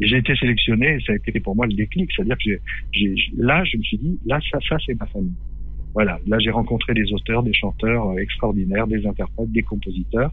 j'ai 0.00 0.16
été 0.16 0.34
sélectionné. 0.36 0.98
Ça 1.06 1.12
a 1.12 1.16
été 1.16 1.40
pour 1.40 1.56
moi 1.56 1.66
le 1.66 1.74
déclic. 1.74 2.10
C'est-à-dire 2.14 2.36
que 2.36 2.60
j'ai, 2.92 3.14
là, 3.36 3.64
je 3.64 3.76
me 3.76 3.82
suis 3.82 3.98
dit, 3.98 4.18
là, 4.24 4.38
ça, 4.50 4.58
ça, 4.68 4.76
c'est 4.86 4.98
ma 4.98 5.06
famille. 5.06 5.32
Voilà, 5.94 6.18
là 6.26 6.38
j'ai 6.40 6.50
rencontré 6.50 6.92
des 6.92 7.12
auteurs, 7.12 7.42
des 7.42 7.54
chanteurs 7.54 8.10
euh, 8.10 8.18
extraordinaires, 8.18 8.86
des 8.86 9.06
interprètes, 9.06 9.50
des 9.52 9.62
compositeurs, 9.62 10.32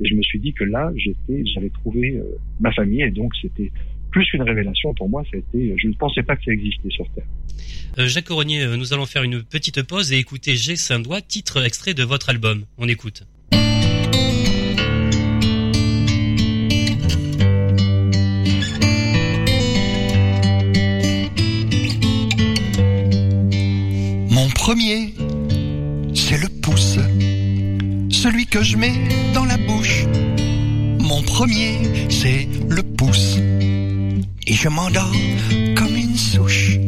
et 0.00 0.08
je 0.08 0.14
me 0.14 0.22
suis 0.22 0.40
dit 0.40 0.52
que 0.54 0.64
là 0.64 0.90
j'étais, 0.96 1.44
j'avais 1.46 1.68
trouvé 1.68 2.16
euh, 2.16 2.24
ma 2.60 2.72
famille, 2.72 3.02
et 3.02 3.10
donc 3.10 3.32
c'était 3.40 3.70
plus 4.10 4.26
une 4.34 4.42
révélation 4.42 4.92
pour 4.94 5.08
moi. 5.08 5.22
Ça 5.30 5.36
a 5.36 5.38
été, 5.38 5.74
je 5.76 5.88
ne 5.88 5.94
pensais 5.94 6.22
pas 6.22 6.36
que 6.36 6.44
ça 6.44 6.52
existait 6.52 6.90
sur 6.90 7.08
Terre. 7.10 7.26
Euh, 7.98 8.08
Jacques 8.08 8.24
Coronier, 8.24 8.66
nous 8.76 8.92
allons 8.94 9.06
faire 9.06 9.22
une 9.22 9.42
petite 9.42 9.82
pause 9.82 10.12
et 10.12 10.18
écouter 10.18 10.56
G 10.56 10.76
Saint-Doigt, 10.76 11.20
titre 11.20 11.62
extrait 11.64 11.94
de 11.94 12.04
votre 12.04 12.30
album. 12.30 12.64
On 12.78 12.88
écoute. 12.88 13.24
Premier, 24.72 25.12
c'est 26.14 26.38
le 26.38 26.48
pouce, 26.48 26.96
celui 28.08 28.46
que 28.46 28.62
je 28.62 28.78
mets 28.78 28.94
dans 29.34 29.44
la 29.44 29.58
bouche. 29.58 30.06
Mon 30.98 31.20
premier, 31.24 32.08
c'est 32.08 32.48
le 32.70 32.82
pouce, 32.82 33.36
et 34.46 34.54
je 34.54 34.70
m'endors 34.70 35.12
comme 35.76 35.94
une 35.94 36.16
souche. 36.16 36.78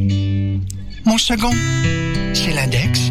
Mon 1.05 1.19
second, 1.19 1.53
c'est 2.33 2.55
l'index, 2.55 3.11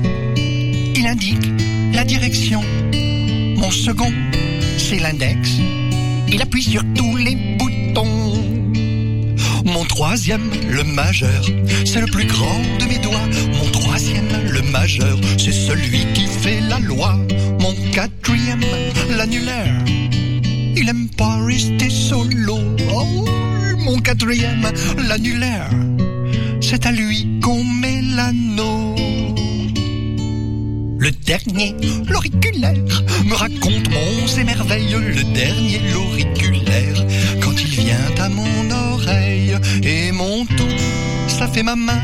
il 0.95 1.05
indique 1.05 1.51
la 1.93 2.03
direction. 2.03 2.63
Mon 3.55 3.69
second, 3.69 4.11
c'est 4.79 4.97
l'index, 4.97 5.51
il 6.29 6.41
appuie 6.41 6.63
sur 6.63 6.81
tous 6.95 7.15
les 7.17 7.35
boutons. 7.59 8.62
Mon 9.65 9.85
troisième, 9.85 10.49
le 10.69 10.83
majeur, 10.83 11.45
c'est 11.85 12.01
le 12.01 12.07
plus 12.07 12.25
grand 12.25 12.61
de 12.79 12.85
mes 12.85 12.99
doigts. 12.99 13.27
Mon 13.53 13.69
troisième, 13.71 14.27
le 14.51 14.61
majeur, 14.71 15.17
c'est 15.37 15.53
celui 15.53 16.05
qui 16.13 16.27
fait 16.27 16.59
la 16.61 16.79
loi. 16.79 17.17
Mon 17.59 17.73
quatrième, 17.91 18.63
l'annulaire, 19.15 19.73
il 20.75 20.87
aime 20.89 21.07
pas 21.09 21.43
rester 21.45 21.89
solo. 21.89 22.59
Oh, 22.93 23.25
mon 23.79 23.99
quatrième, 23.99 24.69
l'annulaire, 25.07 25.69
c'est 26.61 26.85
à 26.85 26.91
lui 26.91 27.39
qu'on 27.41 27.63
met 27.63 28.01
l'anneau. 28.01 28.95
Le 30.99 31.11
dernier, 31.11 31.75
l'auriculaire, 32.07 32.75
me 33.25 33.33
raconte 33.33 33.89
mon 33.89 34.39
émerveille. 34.39 34.93
Le 34.93 35.23
dernier, 35.33 35.81
l'auriculaire, 35.91 37.05
il 37.59 37.67
vient 37.67 38.15
à 38.19 38.29
mon 38.29 38.71
oreille. 38.93 39.55
Et 39.83 40.11
mon 40.11 40.45
tout, 40.45 40.77
ça 41.27 41.47
fait 41.47 41.63
ma 41.63 41.75
main. 41.75 42.03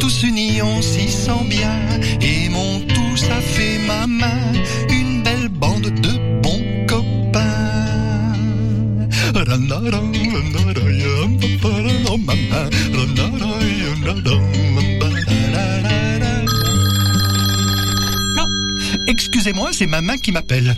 Tous 0.00 0.22
unis, 0.22 0.62
on 0.62 0.82
s'y 0.82 1.08
sent 1.08 1.44
bien. 1.48 1.78
Et 2.20 2.48
mon 2.48 2.80
tout 2.80 3.04
ça 3.16 3.40
fait 3.40 3.78
ma 3.86 4.06
main, 4.06 4.52
une 4.90 5.22
belle 5.22 5.48
bande 5.48 5.90
de 6.06 6.40
bons 6.42 6.64
copains. 6.86 7.54
Excusez-moi, 19.44 19.72
c'est 19.74 19.86
ma 19.86 20.00
main 20.00 20.16
qui 20.16 20.32
m'appelle. 20.32 20.74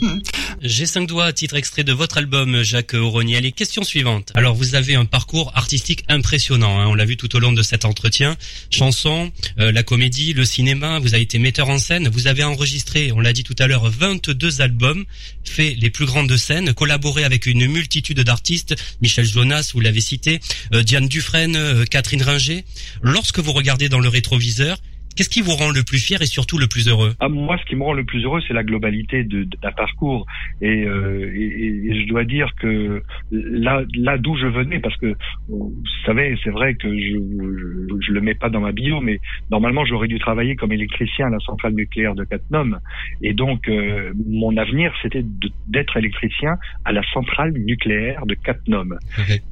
J'ai 0.60 0.86
cinq 0.86 1.06
doigts, 1.06 1.32
titre 1.32 1.54
extrait 1.54 1.84
de 1.84 1.92
votre 1.92 2.18
album, 2.18 2.64
Jacques 2.64 2.94
Auronier. 2.94 3.40
Les 3.40 3.52
questions 3.52 3.84
suivantes. 3.84 4.32
Alors, 4.34 4.56
vous 4.56 4.74
avez 4.74 4.96
un 4.96 5.04
parcours 5.04 5.52
artistique 5.54 6.02
impressionnant, 6.08 6.80
hein, 6.80 6.88
on 6.88 6.94
l'a 6.96 7.04
vu 7.04 7.16
tout 7.16 7.36
au 7.36 7.38
long 7.38 7.52
de 7.52 7.62
cet 7.62 7.84
entretien. 7.84 8.36
Chanson, 8.70 9.30
euh, 9.60 9.70
la 9.70 9.84
comédie, 9.84 10.32
le 10.32 10.44
cinéma, 10.44 10.98
vous 10.98 11.14
avez 11.14 11.22
été 11.22 11.38
metteur 11.38 11.68
en 11.68 11.78
scène, 11.78 12.08
vous 12.08 12.26
avez 12.26 12.42
enregistré, 12.42 13.12
on 13.12 13.20
l'a 13.20 13.32
dit 13.32 13.44
tout 13.44 13.54
à 13.60 13.68
l'heure, 13.68 13.88
22 13.88 14.60
albums, 14.60 15.04
fait 15.44 15.76
les 15.78 15.90
plus 15.90 16.06
grandes 16.06 16.36
scènes, 16.36 16.74
collaboré 16.74 17.22
avec 17.22 17.46
une 17.46 17.68
multitude 17.68 18.18
d'artistes, 18.18 18.74
Michel 19.00 19.26
Jonas, 19.26 19.70
vous 19.74 19.80
l'avez 19.80 20.00
cité, 20.00 20.40
euh, 20.74 20.82
Diane 20.82 21.06
Dufresne, 21.06 21.54
euh, 21.54 21.84
Catherine 21.84 22.22
Ringer. 22.22 22.64
Lorsque 23.00 23.38
vous 23.38 23.52
regardez 23.52 23.88
dans 23.88 24.00
le 24.00 24.08
rétroviseur, 24.08 24.78
Qu'est-ce 25.16 25.30
qui 25.30 25.40
vous 25.40 25.52
rend 25.52 25.70
le 25.70 25.82
plus 25.82 25.98
fier 25.98 26.20
et 26.20 26.26
surtout 26.26 26.58
le 26.58 26.66
plus 26.66 26.88
heureux 26.88 27.14
ah, 27.20 27.28
Moi, 27.28 27.56
ce 27.58 27.64
qui 27.64 27.74
me 27.74 27.82
rend 27.82 27.94
le 27.94 28.04
plus 28.04 28.22
heureux, 28.22 28.40
c'est 28.46 28.52
la 28.52 28.62
globalité 28.62 29.24
d'un 29.24 29.72
parcours. 29.72 30.26
Et, 30.60 30.84
euh, 30.84 31.32
et, 31.34 31.88
et, 31.88 32.02
je 32.02 32.06
dois 32.06 32.24
dire 32.24 32.54
que 32.60 33.02
là, 33.30 33.82
là 33.94 34.18
d'où 34.18 34.36
je 34.36 34.46
venais, 34.46 34.78
parce 34.78 34.96
que 34.98 35.14
vous 35.48 35.72
savez, 36.04 36.36
c'est 36.44 36.50
vrai 36.50 36.74
que 36.74 36.88
je, 36.88 37.16
je, 37.16 38.06
je, 38.06 38.12
le 38.12 38.20
mets 38.20 38.34
pas 38.34 38.50
dans 38.50 38.60
ma 38.60 38.72
bio, 38.72 39.00
mais 39.00 39.20
normalement, 39.50 39.86
j'aurais 39.86 40.08
dû 40.08 40.18
travailler 40.18 40.54
comme 40.54 40.72
électricien 40.72 41.28
à 41.28 41.30
la 41.30 41.40
centrale 41.40 41.72
nucléaire 41.72 42.14
de 42.14 42.24
Cattenom. 42.24 42.76
Et 43.22 43.32
donc, 43.32 43.68
euh, 43.68 44.12
mon 44.26 44.54
avenir, 44.58 44.92
c'était 45.02 45.24
d'être 45.66 45.96
électricien 45.96 46.56
à 46.84 46.92
la 46.92 47.02
centrale 47.14 47.52
nucléaire 47.52 48.26
de 48.26 48.34
Cattenom, 48.34 48.90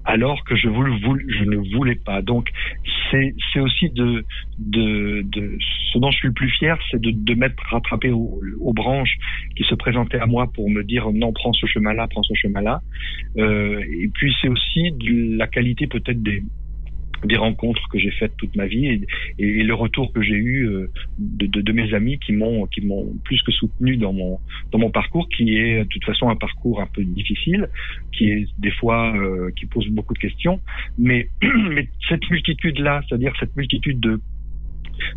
alors 0.05 0.45
que 0.45 0.57
je, 0.57 0.69
voulais, 0.69 1.25
je 1.29 1.45
ne 1.45 1.57
voulais 1.75 1.95
pas. 1.95 2.21
Donc, 2.21 2.51
c'est 3.11 3.61
aussi 3.61 3.91
de, 3.91 4.25
de, 4.59 5.23
de 5.23 5.54
ce 5.93 5.99
dont 5.99 6.11
je 6.11 6.19
suis 6.19 6.29
le 6.29 6.35
plus 6.35 6.51
fier, 6.51 6.77
c'est 6.91 7.01
de, 7.01 7.11
de 7.11 7.35
m'être 7.35 7.63
rattrapé 7.71 8.11
aux, 8.11 8.73
branches 8.75 9.17
qui 9.57 9.63
se 9.65 9.75
présentaient 9.75 10.19
à 10.19 10.27
moi 10.27 10.51
pour 10.53 10.69
me 10.69 10.83
dire 10.83 11.11
non, 11.13 11.33
prends 11.33 11.53
ce 11.53 11.67
chemin-là, 11.67 12.09
prends 12.09 12.25
ce 12.25 12.35
chemin-là. 12.35 12.83
Euh, 13.37 13.81
et 13.81 14.09
puis 14.13 14.35
c'est 14.41 14.49
aussi 14.49 14.93
la 15.37 15.47
qualité 15.47 15.87
peut-être 15.87 16.23
des, 16.23 16.43
des 17.25 17.37
rencontres 17.37 17.89
que 17.89 17.99
j'ai 17.99 18.11
faites 18.11 18.37
toute 18.37 18.55
ma 18.57 18.67
vie 18.67 19.05
et, 19.39 19.63
le 19.65 19.75
retour 19.75 20.13
que 20.13 20.23
j'ai 20.23 20.35
eu 20.35 20.67
euh, 20.67 20.91
de, 21.19 21.47
de, 21.47 21.61
de, 21.61 21.73
mes 21.73 21.95
amis 21.95 22.19
qui 22.19 22.33
m'ont 22.33 22.67
qui 22.67 22.83
m'ont 22.83 23.15
plus 23.25 23.41
que 23.43 23.53
soutenu 23.53 23.97
dans 23.97 24.13
mon 24.13 24.39
dans 24.73 24.79
mon 24.79 24.91
parcours 24.91 25.29
qui 25.29 25.57
est 25.57 25.79
de 25.79 25.89
toute 25.89 26.05
façon 26.05 26.29
un 26.29 26.37
parcours 26.37 26.81
un 26.81 26.87
peu 26.87 27.03
difficile 27.03 27.69
qui 28.13 28.31
est 28.31 28.47
des 28.59 28.71
fois 28.71 29.17
euh, 29.17 29.51
qui 29.57 29.67
pose 29.67 29.89
beaucoup 29.89 30.15
de 30.15 30.19
questions 30.19 30.61
mais 30.99 31.29
mais 31.71 31.89
cette 32.09 32.29
multitude 32.31 32.79
là 32.79 33.03
c'est-à-dire 33.09 33.33
cette 33.41 33.57
multitude 33.57 34.01
de 34.01 34.21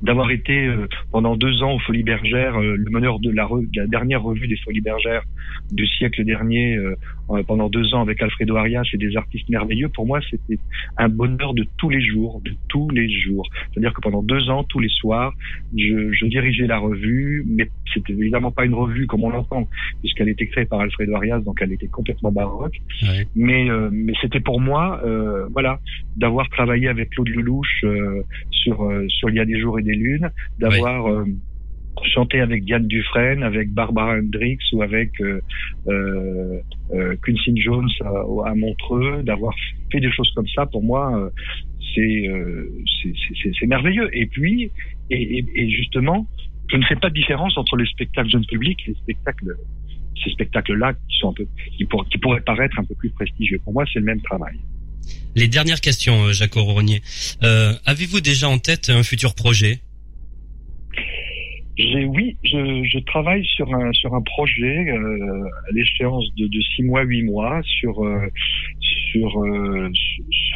d'avoir 0.01 0.31
été 0.31 0.67
euh, 0.67 0.88
pendant 1.12 1.36
deux 1.36 1.63
ans 1.63 1.75
aux 1.75 1.79
Folies 1.79 2.03
Bergères, 2.03 2.60
euh, 2.60 2.75
le 2.75 2.91
meneur 2.91 3.19
de 3.19 3.31
la, 3.31 3.48
la, 3.75 3.88
dernière 3.88 4.22
revue 4.22 4.48
des 4.48 4.57
Folies 4.57 4.81
Bergères 4.81 5.24
du 5.72 5.86
siècle 5.88 6.24
dernier, 6.24 6.75
euh, 6.75 6.96
pendant 7.46 7.69
deux 7.69 7.93
ans 7.93 8.01
avec 8.01 8.22
Alfredo 8.22 8.55
Arias 8.55 8.88
et 8.93 8.98
des 8.98 9.17
artistes 9.17 9.50
merveilleux. 9.50 9.89
Pour 9.89 10.05
moi, 10.05 10.19
c'était 10.29 10.60
un 10.98 11.10
bonheur 11.10 11.53
de 11.53 11.65
tous 11.77 11.89
les 11.89 12.01
jours, 12.01 12.41
de 12.43 12.53
tous 12.69 12.89
les 12.89 13.10
jours. 13.10 13.46
C'est-à-dire 13.72 13.93
que 13.93 14.01
pendant 14.01 14.24
deux 14.24 14.50
ans, 14.50 14.63
tous 14.63 14.79
les 14.79 14.89
soirs, 14.89 15.34
je, 15.75 16.12
je 16.13 16.25
dirigeais 16.27 16.67
la 16.67 16.77
revue, 16.77 17.43
mais 17.46 17.69
c'était 17.93 18.13
évidemment 18.13 18.51
pas 18.51 18.65
une 18.65 18.74
revue 18.74 19.07
comme 19.07 19.24
on 19.24 19.29
l'entend, 19.29 19.67
puisqu'elle 20.00 20.29
était 20.29 20.48
créée 20.48 20.65
par 20.65 20.79
Alfredo 20.79 21.15
Arias, 21.15 21.39
donc 21.39 21.60
elle 21.62 21.74
était 21.74 21.88
complètement 21.88 22.31
baroque. 22.31 22.77
Mais, 23.36 23.67
mais 23.91 24.13
c'était 24.22 24.39
pour 24.39 24.62
moi, 24.62 25.01
voilà, 25.51 25.79
d'avoir 26.15 26.48
travaillé 26.50 26.88
avec 26.88 27.10
Claude 27.10 27.29
Lelouch 27.29 27.84
sur 28.51 28.91
sur 29.10 29.29
Il 29.29 29.36
y 29.36 29.39
a 29.39 29.46
des 29.46 29.60
jours 29.60 29.67
et 29.76 29.84
des 29.84 29.96
lunes, 29.96 30.30
d'avoir 30.60 31.08
euh, 31.08 31.26
chanté 32.14 32.40
avec 32.40 32.64
Diane 32.66 32.88
Dufresne, 32.88 33.44
avec 33.44 33.72
Barbara 33.72 34.18
Hendricks 34.18 34.62
ou 34.74 34.82
avec 34.82 35.10
euh, 35.22 35.42
euh, 35.88 36.60
euh 36.94 37.16
Quincy 37.24 37.58
Jones 37.58 37.90
à, 38.46 38.56
Montreux, 38.56 39.24
d'avoir 39.24 39.54
fait 39.92 40.00
des 40.00 40.12
choses 40.12 40.32
comme 40.36 40.48
ça, 40.56 40.66
pour 40.66 40.84
moi, 40.84 41.32
c'est 41.96 42.30
c'est 43.60 43.68
merveilleux. 43.68 44.10
Et 44.16 44.28
puis, 44.28 44.72
et, 45.10 45.46
et, 45.56 45.70
justement, 45.70 46.28
je 46.70 46.78
ne 46.78 46.84
fais 46.84 46.96
pas 46.96 47.10
de 47.10 47.16
différence 47.16 47.58
entre 47.58 47.78
les 47.78 47.86
spectacles 47.86 48.30
jeunes 48.30 48.46
publics 48.46 48.80
et 48.88 48.92
les 48.92 48.98
spectacles 48.98 49.56
ces 50.24 50.32
spectacles-là 50.32 50.94
qui 50.94 51.18
sont 51.20 51.30
un 51.30 51.34
peu 51.34 51.48
qui, 51.78 51.86
pour, 51.86 52.08
qui 52.08 52.18
pourraient 52.18 52.42
paraître 52.42 52.80
un 52.80 52.84
peu 52.84 52.96
plus 52.96 53.10
prestigieux. 53.12 53.60
Pour 53.64 53.74
moi, 53.74 53.86
c'est 53.92 54.00
le 54.00 54.06
même 54.06 54.22
travail. 54.22 54.58
Les 55.38 55.48
dernières 55.48 55.82
questions, 55.82 56.24
euh, 56.24 56.32
Jacques 56.34 56.58
Auronier. 56.58 57.03
Euh, 57.44 57.74
Avez-vous 57.86 58.22
déjà 58.22 58.50
en 58.50 58.58
tête 58.58 58.89
un 58.89 59.03
futur 59.03 59.36
projet? 59.36 59.82
Oui, 61.77 62.36
je, 62.44 63.00
travaille 63.06 63.46
sur 63.46 63.72
un 63.72 64.22
projet 64.24 64.89
euh, 64.89 65.44
à 65.70 65.72
l'échéance 65.74 66.25
de, 66.36 66.50
six 66.75 66.82
mois, 66.82 67.03
huit 67.03 67.22
mois 67.22 67.62
sur 67.63 68.01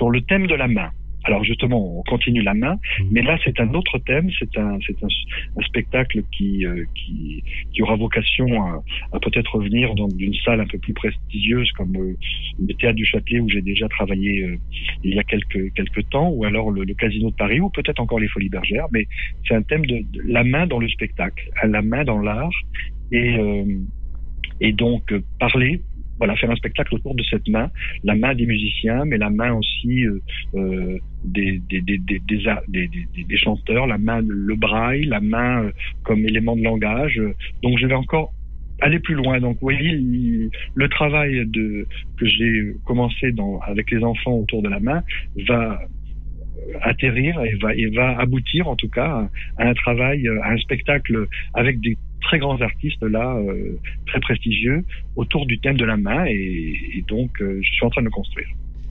le 0.10 0.22
thème 0.22 0.48
de 0.48 0.56
la 0.56 0.68
main. 0.68 0.90
Alors 1.24 1.44
justement, 1.44 2.00
on 2.00 2.04
continue 2.04 2.42
la 2.42 2.54
main, 2.54 2.76
mmh. 2.76 3.04
mais 3.12 3.22
là 3.22 3.38
c'est 3.44 3.60
un 3.60 3.74
autre 3.74 4.00
thème, 4.00 4.30
c'est 4.40 4.58
un 4.58 4.80
c'est 4.86 5.04
un, 5.04 5.08
un, 5.08 5.64
spectacle 5.64 6.24
qui, 6.32 6.66
euh, 6.66 6.84
qui 6.96 7.44
qui 7.74 7.82
aura 7.84 7.96
vocation 7.96 8.48
à, 8.64 8.84
à 9.14 9.20
peut-être 9.20 9.56
revenir 9.56 9.94
dans 9.94 10.10
une 10.10 10.34
salle 10.46 10.62
un 10.62 10.66
peu 10.66 10.80
plus 10.80 10.94
prestigieuse 10.94 11.72
comme 11.74 11.96
euh, 11.96 12.18
le 12.60 12.74
théâtre 12.74 12.96
du 12.96 13.06
Châtelet 13.06 13.40
où 13.40 13.50
j'ai 13.50 13.62
déjà 13.62 13.88
travaillé 13.88 14.44
euh, 14.44 14.58
il 15.04 15.14
y 15.14 15.20
a 15.20 15.24
quelques 15.24 15.74
quelques 15.74 16.10
temps, 16.10 16.30
ou 16.30 16.44
alors 16.46 16.72
le, 16.72 16.86
Casino 16.94 17.30
de 17.30 17.36
Paris, 17.36 17.60
ou 17.60 17.70
peut-être 17.70 18.00
encore 18.00 18.20
les 18.20 18.28
Folies 18.28 18.50
Bergères. 18.50 18.88
Mais 18.92 19.08
c'est 19.48 19.56
un 19.56 19.62
thème 19.62 19.86
de, 19.86 20.00
de, 20.00 20.22
la 20.26 20.44
main 20.44 20.68
dans 20.68 20.80
le 20.80 20.90
spectacle, 20.90 21.50
la 21.64 21.82
main 21.82 22.04
dans 22.04 22.20
l'art 22.20 22.52
et 23.12 23.38
et 24.60 24.72
donc 24.74 25.14
parler 25.40 25.82
voilà, 26.22 26.36
faire 26.36 26.52
un 26.52 26.56
spectacle 26.56 26.94
autour 26.94 27.16
de 27.16 27.24
cette 27.24 27.48
main, 27.48 27.72
la 28.04 28.14
main 28.14 28.36
des 28.36 28.46
musiciens, 28.46 29.06
mais 29.06 29.18
la 29.18 29.32
main 29.32 29.54
aussi 29.54 30.06
euh, 30.06 30.22
euh 30.54 31.00
des, 31.24 31.60
des, 31.68 31.82
des, 31.82 31.98
des, 31.98 33.38
chanteurs, 33.38 33.88
la 33.88 33.98
main, 33.98 34.22
le 34.22 34.56
braille, 34.56 35.04
la 35.06 35.20
main 35.20 35.64
euh, 35.64 35.72
comme 36.04 36.20
élément 36.20 36.56
de 36.56 36.64
langage. 36.64 37.20
Donc 37.64 37.80
je 37.80 37.88
vais 37.88 37.96
encore 37.96 38.34
aller 38.82 39.00
plus 39.00 39.16
loin. 39.16 39.40
Donc 39.40 39.54
vous 39.56 39.68
voyez, 39.72 39.92
le 40.76 40.90
travail 40.90 41.44
de, 41.48 41.88
que 42.18 42.26
j'ai 42.28 42.74
commencé 42.86 43.32
dans, 43.32 43.60
avec 43.62 43.90
les 43.90 44.04
enfants 44.04 44.34
autour 44.34 44.62
de 44.62 44.70
la 44.70 44.80
main 44.80 45.02
va 45.48 45.82
atterrir 46.82 47.42
et 47.42 47.56
va, 47.62 47.76
et 47.76 47.88
va 47.88 48.18
aboutir 48.20 48.68
en 48.68 48.76
tout 48.76 48.90
cas 48.90 49.28
à 49.58 49.68
un 49.68 49.74
travail, 49.74 50.28
à 50.44 50.52
un 50.52 50.58
spectacle 50.58 51.28
avec 51.54 51.80
des 51.82 51.98
très 52.22 52.40
grands 52.40 52.62
artistes 52.62 53.04
là, 53.04 53.36
euh, 53.36 53.78
très 54.08 54.20
prestigieux, 54.20 54.84
autour 55.16 55.46
du 55.46 55.60
thème 55.60 55.78
de 55.78 55.86
la 55.86 55.98
main, 55.98 56.26
et, 56.26 57.04
donc 57.08 57.42
euh, 57.42 57.60
je 57.62 57.70
suis 57.70 57.86
en 57.86 57.90
train 57.90 58.04
de 58.04 58.10
construire. 58.10 58.48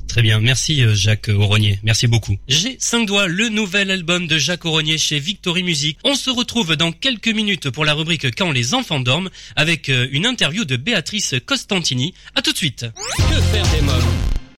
Très 0.08 0.22
bien, 0.22 0.40
merci 0.40 0.82
euh, 0.82 0.92
Jacques 0.92 1.30
Auronier, 1.32 1.78
merci 1.84 2.08
beaucoup. 2.08 2.36
J'ai 2.48 2.76
5 2.78 3.06
doigts, 3.06 3.28
le 3.28 3.48
nouvel 3.48 3.92
album 3.92 4.26
de 4.26 4.38
Jacques 4.38 4.64
Auronier 4.64 4.98
chez 4.98 5.20
Victory 5.20 5.62
Music. 5.62 5.98
On 6.04 6.14
se 6.14 6.30
retrouve 6.30 6.76
dans 6.76 6.90
quelques 6.90 7.32
minutes 7.32 7.70
pour 7.70 7.84
la 7.84 7.94
rubrique 7.94 8.34
Quand 8.36 8.50
les 8.50 8.74
enfants 8.74 9.00
dorment 9.00 9.30
avec 9.54 9.88
une 9.88 10.26
interview 10.26 10.64
de 10.64 10.76
Béatrice 10.76 11.36
Costantini. 11.46 12.12
À 12.34 12.42
tout 12.42 12.52
de 12.52 12.56
suite. 12.56 12.86
Que 13.16 13.40
faire 13.40 13.66
des 13.72 13.86
mômes? 13.86 14.39